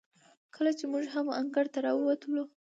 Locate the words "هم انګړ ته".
1.13-1.79